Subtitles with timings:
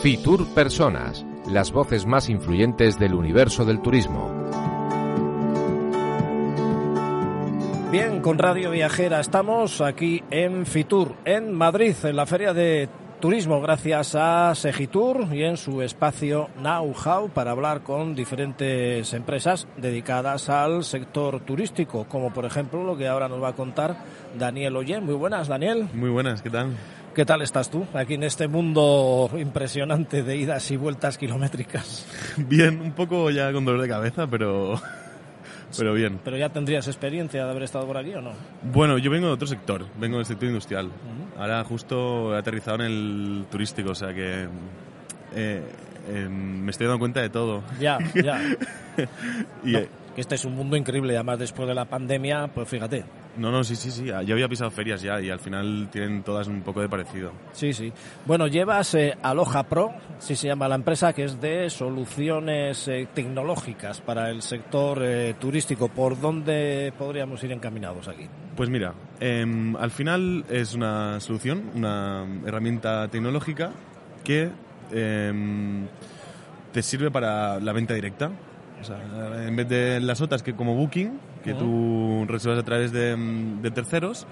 [0.00, 4.30] Fitur Personas, las voces más influyentes del universo del turismo.
[7.90, 12.88] Bien, con Radio Viajera estamos aquí en Fitur, en Madrid, en la Feria de
[13.20, 19.66] Turismo, gracias a Segitur y en su espacio Know How para hablar con diferentes empresas
[19.76, 23.96] dedicadas al sector turístico, como por ejemplo lo que ahora nos va a contar
[24.38, 25.04] Daniel Oyen.
[25.04, 25.88] Muy buenas, Daniel.
[25.94, 26.76] Muy buenas, ¿qué tal?
[27.12, 32.06] ¿Qué tal estás tú aquí en este mundo impresionante de idas y vueltas kilométricas?
[32.36, 34.80] Bien, un poco ya con dolor de cabeza, pero
[35.76, 36.20] pero bien.
[36.24, 38.32] ¿Pero ya tendrías experiencia de haber estado por aquí o no?
[38.62, 40.90] Bueno, yo vengo de otro sector, vengo del sector industrial.
[41.38, 44.48] Ahora justo he aterrizado en el turístico, o sea que
[45.34, 45.62] eh,
[46.08, 47.62] eh, me estoy dando cuenta de todo.
[47.78, 48.40] Ya, ya.
[49.64, 53.04] y, No, eh, este es un mundo increíble, además después de la pandemia, pues fíjate.
[53.38, 54.04] No, no, sí, sí, sí.
[54.04, 57.32] Yo había pisado ferias ya y al final tienen todas un poco de parecido.
[57.52, 57.92] Sí, sí.
[58.26, 63.08] Bueno, llevas eh, Aloha Pro, sí se llama la empresa, que es de soluciones eh,
[63.14, 65.88] tecnológicas para el sector eh, turístico.
[65.88, 68.26] ¿Por dónde podríamos ir encaminados aquí?
[68.56, 73.70] Pues mira, em, al final es una solución, una herramienta tecnológica
[74.24, 74.50] que
[74.90, 75.86] em,
[76.72, 78.32] te sirve para la venta directa.
[78.80, 78.98] O sea,
[79.46, 81.18] en vez de las otras que como Booking,
[81.48, 84.26] que tú reservas a través de, em, de terceros,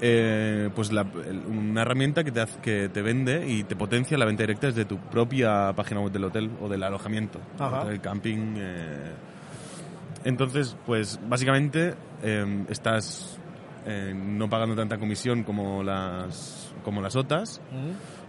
[0.00, 1.06] eh, pues la-
[1.48, 4.84] una herramienta que te, hace- que te vende y te potencia la venta directa desde
[4.84, 7.40] tu propia página web del hotel o del alojamiento,
[7.84, 8.54] del camping.
[8.58, 9.12] eh.
[10.24, 13.38] Entonces, pues básicamente eh, estás
[13.86, 17.60] eh, no pagando tanta comisión como las, como las otras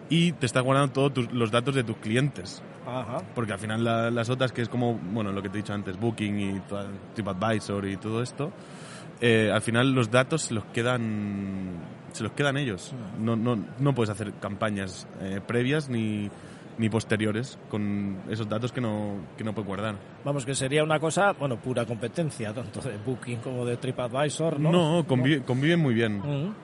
[0.10, 2.62] y te estás guardando todos tus- los datos de tus clientes.
[2.88, 3.18] Ajá.
[3.36, 5.74] Porque al final la- las otras, que es como, bueno, lo que te he dicho
[5.74, 6.62] antes, Booking y
[7.16, 8.52] TripAdvisor y todo esto,
[9.22, 11.74] eh, al final los datos se los quedan,
[12.14, 12.94] se los quedan ellos.
[13.20, 16.30] No, no, no puedes hacer campañas eh, previas ni,
[16.80, 19.96] ni posteriores con esos datos que no, que no puedes guardar.
[20.26, 24.72] Vamos, que sería una cosa, bueno, pura competencia, tanto de Booking como de TripAdvisor, ¿no?
[24.72, 26.22] No, convi- conviven muy bien.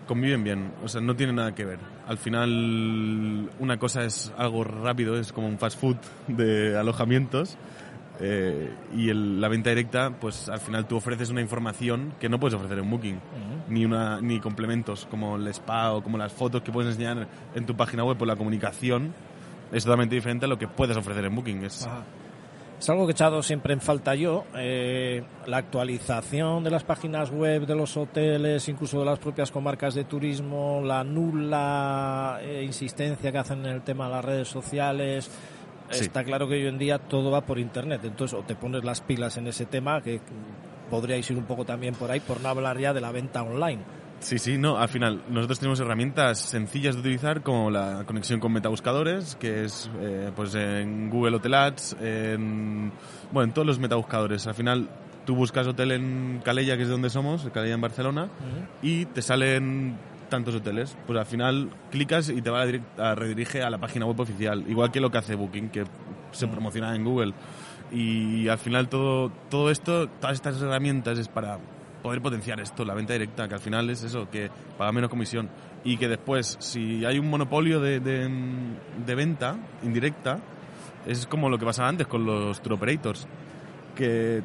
[0.08, 0.72] Conviven bien.
[0.84, 1.80] O sea, no tiene nada que ver.
[2.08, 7.58] Al final, una cosa es algo rápido, es como un fast food de alojamientos.
[8.22, 12.40] eh, y el- la venta directa, pues al final tú ofreces una información que no
[12.40, 13.20] puedes ofrecer en Booking.
[13.68, 17.66] Ni, una, ni complementos como el spa o como las fotos que puedes enseñar en
[17.66, 19.14] tu página web por la comunicación.
[19.72, 21.64] Es totalmente diferente a lo que puedes ofrecer en Booking.
[21.64, 22.04] Es, Ajá.
[22.80, 27.32] Es algo que he echado siempre en falta yo, eh, la actualización de las páginas
[27.32, 33.32] web de los hoteles, incluso de las propias comarcas de turismo, la nula eh, insistencia
[33.32, 35.32] que hacen en el tema de las redes sociales.
[35.90, 36.04] Sí.
[36.04, 39.00] Está claro que hoy en día todo va por internet, entonces o te pones las
[39.02, 40.20] pilas en ese tema, que
[40.90, 43.82] podríais ir un poco también por ahí, por no hablar ya de la venta online.
[44.20, 48.54] Sí, sí, no, al final nosotros tenemos herramientas sencillas de utilizar como la conexión con
[48.54, 52.92] metabuscadores, que es eh, pues en Google Hotel Ads, en,
[53.32, 54.48] bueno, en todos los metabuscadores.
[54.48, 54.90] Al final
[55.26, 58.30] tú buscas hotel en Calella, que es de donde somos, Calella en Barcelona,
[58.82, 59.96] y te salen
[60.30, 60.98] tantos hoteles.
[61.06, 64.20] Pues al final clicas y te va a, direct- a redirige a la página web
[64.20, 65.84] oficial, igual que lo que hace Booking, que
[66.32, 67.34] se promociona en Google.
[67.92, 71.60] Y al final todo, todo esto, todas estas herramientas es para
[72.06, 75.50] poder potenciar esto, la venta directa, que al final es eso, que paga menos comisión.
[75.84, 78.30] Y que después, si hay un monopolio de, de,
[79.04, 80.38] de venta indirecta,
[81.08, 83.26] es como lo que pasaba antes con los tour operators,
[83.96, 84.44] que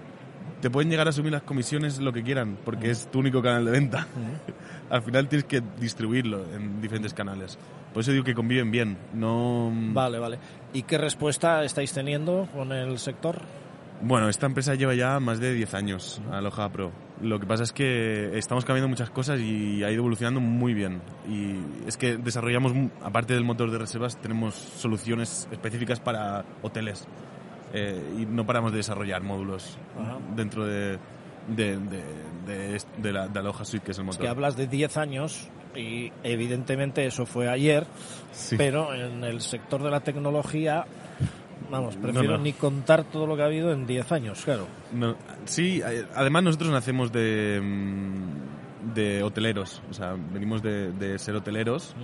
[0.63, 3.67] te pueden llegar a subir las comisiones lo que quieran, porque es tu único canal
[3.67, 4.07] de venta.
[4.89, 7.59] Al final tienes que distribuirlo en diferentes canales.
[7.93, 8.97] Por eso digo que conviven bien.
[9.13, 9.71] No.
[9.93, 10.39] Vale, vale.
[10.73, 13.43] ¿Y qué respuesta estáis teniendo con el sector?
[14.03, 16.91] Bueno, esta empresa lleva ya más de 10 años, Aloha Pro.
[17.21, 21.03] Lo que pasa es que estamos cambiando muchas cosas y ha ido evolucionando muy bien.
[21.29, 21.57] Y
[21.87, 27.07] es que desarrollamos, aparte del motor de reservas, tenemos soluciones específicas para hoteles.
[27.75, 30.17] Eh, y no paramos de desarrollar módulos Ajá.
[30.35, 30.99] dentro de,
[31.49, 32.03] de, de,
[32.47, 34.23] de de la de Aloha Suite, que es el Es motor.
[34.23, 35.47] que hablas de 10 años
[35.77, 37.87] y evidentemente eso fue ayer,
[38.33, 38.57] Sí.
[38.57, 40.85] pero en el sector de la tecnología
[41.71, 42.43] vamos, prefiero no.
[42.43, 44.67] ni contar todo lo que ha habido en 10 años, claro.
[44.93, 51.19] No, sí, eh, además nosotros nacemos de, mm, de hoteleros, o sea, venimos de, de
[51.19, 51.95] ser hoteleros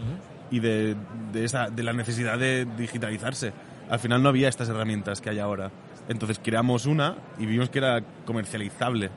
[0.50, 0.96] y de,
[1.32, 3.52] de, esa, de la necesidad de digitalizarse.
[3.88, 5.70] Al final no había estas herramientas que hay ahora.
[6.08, 9.10] Entonces creamos una y vimos que era comercializable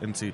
[0.00, 0.32] en sí.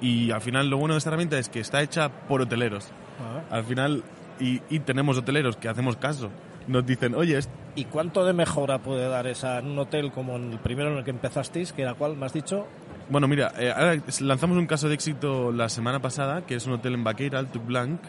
[0.00, 2.88] Y al final lo bueno de esta herramienta es que está hecha por hoteleros.
[3.20, 3.54] Ah.
[3.54, 4.02] Al final,
[4.38, 6.30] y, y tenemos hoteleros que hacemos caso.
[6.66, 7.38] Nos dicen, oye,
[7.74, 10.98] ¿Y cuánto de mejora puede dar esa en un hotel como en el primero en
[10.98, 12.66] el que empezasteis, que era cuál, me has dicho?
[13.08, 16.94] Bueno, mira, eh, lanzamos un caso de éxito la semana pasada, que es un hotel
[16.94, 18.00] en Baqueira, Alto Blanc,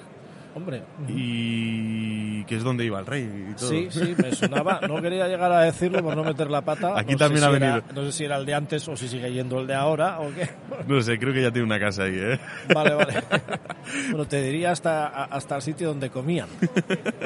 [0.53, 3.69] Hombre, y que es donde iba el rey y todo.
[3.69, 4.81] sí, sí, me sonaba.
[4.87, 6.99] No quería llegar a decirlo por no meter la pata.
[6.99, 7.93] Aquí No también si ha era- venido.
[7.95, 10.29] no sé si era el de antes o si sigue yendo el de ahora o
[10.33, 10.49] qué.
[10.87, 12.39] No sé, creo que ya tiene una casa ahí, ¿eh?
[12.73, 13.13] Vale, vale.
[14.09, 16.47] Bueno, te diría hasta, hasta el sitio donde comían.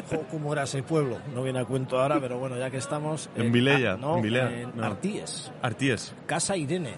[0.10, 1.18] Jo, ¿Cómo era ese pueblo?
[1.34, 3.30] No viene a cuento ahora, pero bueno, ya que estamos...
[3.36, 4.84] En Vilella, ah, no, en Vilea, en no.
[4.86, 5.52] Artíes.
[5.62, 6.14] Artíes.
[6.26, 6.94] Casa Irene,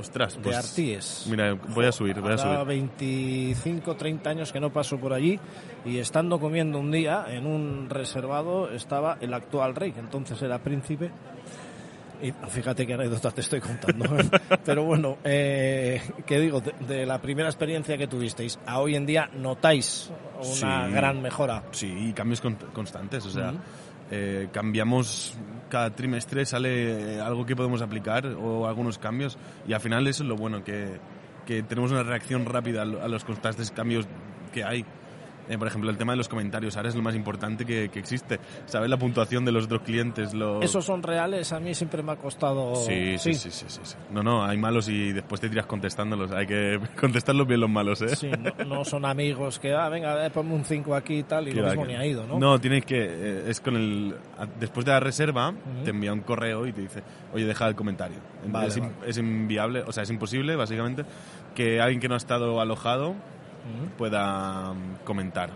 [0.00, 0.56] Ostras, de pues...
[0.56, 1.26] Artíes.
[1.30, 2.64] Mira, voy a subir, voy a subir.
[2.66, 5.38] 25, 30 años que no paso por allí
[5.84, 10.58] y estando comiendo un día en un reservado estaba el actual rey, que entonces era
[10.58, 11.10] príncipe.
[12.22, 14.04] Y fíjate qué anécdota te estoy contando.
[14.64, 19.06] Pero bueno, eh, que digo, de, de la primera experiencia que tuvisteis a hoy en
[19.06, 20.92] día notáis una Sí.
[20.92, 21.62] gran mejora.
[21.70, 23.58] Sí, y cambios con- constantes, o sea, Ujú.
[24.10, 25.34] Eh, cambiamos
[25.68, 30.22] cada trimestre, sale eh, algo que podemos aplicar o algunos cambios y al final eso
[30.24, 30.98] es lo bueno, que,
[31.46, 34.06] que tenemos una reacción rápida a lo- a los constantes cambios
[34.52, 34.84] que hay.
[35.50, 37.98] Eh, por ejemplo, el tema de los comentarios, ahora es lo más importante que, que
[37.98, 38.38] existe.
[38.66, 40.32] Saber la puntuación de los otros clientes.
[40.32, 40.62] Lo...
[40.62, 41.52] ¿Esos son reales?
[41.52, 42.76] A mí siempre me ha costado...
[42.76, 43.96] Sí, sí, sí, sí, sí, sí.
[44.12, 46.30] No, no, hay malos y después te tiras contestándolos.
[46.30, 48.14] Hay que contestarlos bien los malos, ¿eh?
[48.14, 51.48] Sí, no, no son amigos que, ah, venga, eh, ponme un 5 aquí y tal,
[51.48, 52.38] y lo mismo que- ni ha ido, ¿no?
[52.38, 52.96] No, tienes que.
[53.02, 54.14] eh, es con el.
[54.60, 55.52] Después de la reserva,
[55.84, 57.02] te envía un correo y te dice,
[57.34, 58.18] oye, deja el comentario.
[58.46, 58.94] Vale, es, in- vale.
[59.10, 61.04] es inviable, o sea, es imposible, básicamente,
[61.56, 63.14] que alguien que no ha estado alojado
[63.96, 65.50] Pueda mm, comentar.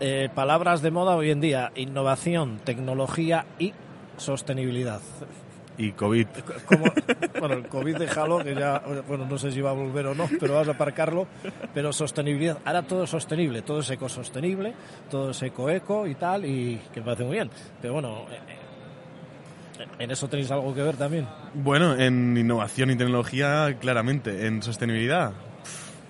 [0.00, 3.72] Eh, palabras de moda hoy en día, innovación, tecnología y
[4.16, 5.00] sostenibilidad.
[5.76, 6.26] Y COVID.
[6.66, 6.84] Como,
[7.38, 10.28] bueno, el COVID déjalo, que ya, bueno, no sé si va a volver o no,
[10.40, 11.28] pero vas a aparcarlo,
[11.72, 14.74] pero sostenibilidad, ahora todo es sostenible, todo es ecosostenible,
[15.08, 17.50] todo es eco-eco y tal, y que me parece muy bien,
[17.80, 21.28] pero bueno, eh, eh, en eso tenéis algo que ver también.
[21.54, 24.46] Bueno, en innovación y tecnología, claramente.
[24.46, 25.32] En sostenibilidad,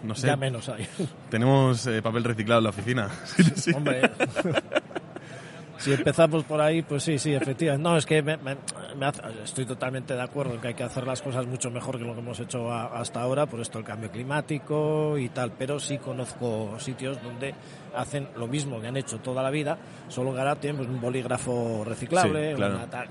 [0.03, 0.27] no sé.
[0.29, 0.87] Ya menos hay.
[1.31, 3.09] Tenemos eh, papel reciclado en la oficina.
[3.25, 3.73] Sí, sí.
[3.75, 4.03] Hombre,
[5.79, 7.89] si empezamos por ahí, pues sí, sí, efectivamente.
[7.89, 8.57] No, es que me- me-
[8.97, 11.99] me hace- estoy totalmente de acuerdo en que hay que hacer las cosas mucho mejor
[11.99, 15.53] que lo que hemos hecho a- hasta ahora, por esto el cambio climático y tal,
[15.53, 17.55] pero sí conozco sitios donde
[17.95, 19.79] hacen lo mismo que han hecho toda la vida,
[20.09, 22.75] solo que ahora tienen pues, un bolígrafo reciclable, Sí, claro.
[22.77, 23.09] una tal-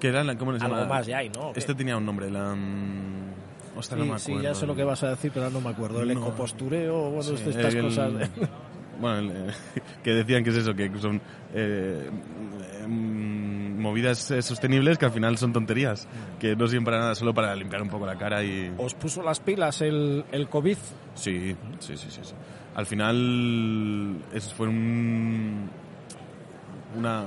[0.00, 0.78] ¿Qué era la- ¿Cómo llama?
[0.78, 1.52] algo más ya hay, ¿no?
[1.54, 2.54] Este tenía un nombre, la...
[2.54, 3.23] mm,
[3.82, 4.42] Sí, no me sí, acuerdo.
[4.48, 6.00] ya sé lo que vas a decir, pero no me acuerdo.
[6.02, 6.20] El No.
[6.20, 8.12] ecopostureo, bueno, Sí, estas el- cosas.
[9.00, 9.52] Bueno, el, eh,
[10.04, 11.20] que decían que es eso, que son
[11.52, 12.08] eh,
[12.86, 16.06] mm, movidas eh, sostenibles que al final son tonterías,
[16.38, 18.72] que no sirven para nada, solo para limpiar un poco la cara y...
[18.78, 20.76] ¿Os puso las pilas el, el COVID?
[21.14, 22.20] Sí, sí, sí, sí.
[22.22, 22.34] sí.
[22.76, 25.68] Al final eso fue un,
[26.96, 27.24] una,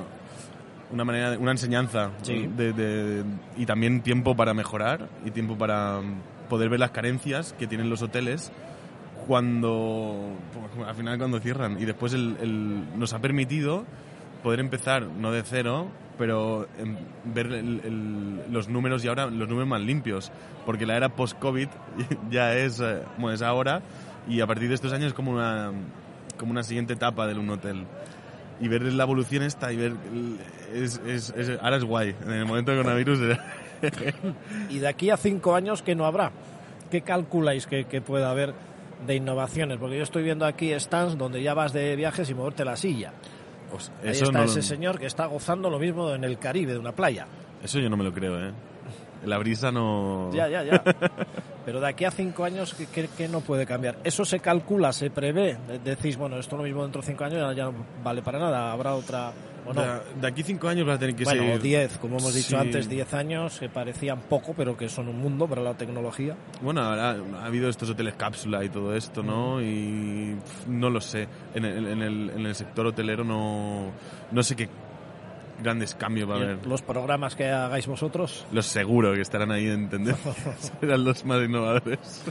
[0.92, 2.48] una manera, una enseñanza Sí.
[2.56, 3.24] de, de-
[3.58, 6.02] y también tiempo para mejorar y tiempo para
[6.50, 8.52] poder ver las carencias que tienen los hoteles
[9.28, 10.30] cuando
[10.88, 11.80] al final cuando cierran.
[11.82, 13.86] Y después el, el- nos ha permitido
[14.44, 15.88] poder empezar no de cero
[16.18, 20.32] pero em, ver el- los números y ahora los números más limpios
[20.66, 21.68] porque la era post covid
[22.32, 23.82] ya es eh, bueno, es ahora
[24.28, 25.72] y a partir de estos años es como una
[26.38, 27.86] como una siguiente etapa de un hotel.
[28.60, 29.94] Y ver la evolución esta y ver
[30.74, 33.20] es, es- es- ahora es guay en el momento del coronavirus
[34.70, 36.32] Y de aquí a cinco años, ¿qué no habrá?
[36.92, 38.54] ¿Qué calculáis que, que pueda haber
[39.06, 39.78] de innovaciones?
[39.78, 43.12] Porque yo estoy viendo aquí stands donde ya vas de viajes y moverte la silla.
[43.72, 46.74] pues, Ahí eso está no- ese señor que está gozando lo mismo en el Caribe,
[46.74, 47.28] de una playa.
[47.64, 48.52] eso yo no me lo creo eh
[49.26, 50.84] la brisa no Ya, ya, ya.
[51.66, 53.98] Pero de aquí a cinco años, ¿qué, qué- no puede cambiar?
[54.04, 55.58] ¿Eso se calcula, se prevé?
[55.68, 58.72] De- Decís, bueno, esto lo mismo dentro de cinco años ya no vale para nada,
[58.72, 59.32] habrá otra...
[59.68, 59.82] ¿o no?
[59.82, 62.50] De, de aquí cinco años va a tener que Bueno, ser 10, como hemos dicho
[62.50, 62.56] Sí.
[62.56, 66.36] antes, 10 años que parecían poco, pero que son un mundo para la tecnología.
[66.62, 69.62] Bueno, ahora ha habido estos hoteles cápsula y todo esto, ¿no?
[69.62, 71.28] Y pf, no lo sé.
[71.54, 73.92] En el, en el, en el sector hotelero no,
[74.32, 74.70] no sé qué
[75.62, 76.66] grandes cambios va a haber.
[76.66, 78.46] Los programas que hagáis vosotros.
[78.52, 80.34] Los seguro que estarán ahí en tendencia.
[80.80, 82.24] Serán los más innovadores.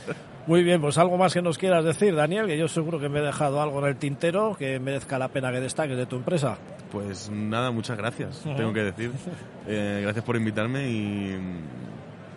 [0.47, 3.19] Muy bien, pues algo más que nos quieras decir, Daniel, que yo seguro que me
[3.19, 6.57] he dejado algo en el tintero que merezca la pena que destaques de tu empresa.
[6.93, 9.11] Pues nada, muchas gracias, tengo que decir.
[9.67, 11.37] Eh, gracias por invitarme y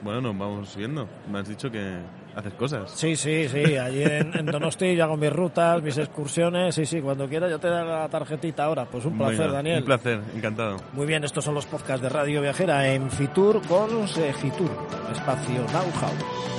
[0.01, 1.07] bueno, nos vamos viendo.
[1.31, 1.97] Me has dicho que
[2.35, 2.91] haces cosas.
[2.91, 3.77] Sí, sí, sí.
[3.77, 6.75] Allí en, Donosti yo hago mis rutas, mis excursiones.
[6.75, 8.85] Sí, sí, cuando quieras yo te doy la tarjetita ahora.
[8.85, 9.79] Pues un placer, Daniel.
[9.79, 10.77] Un placer, encantado.
[10.93, 14.71] Muy bien, estos son los podcasts de Radio Viajera en Fitur con Fitur,
[15.11, 16.49] espacio Know-how.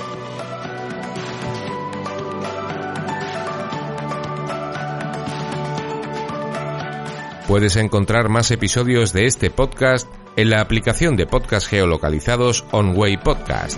[7.47, 13.77] Puedes encontrar más episodios de este podcast en la aplicación de podcast geolocalizados OnWay Podcast.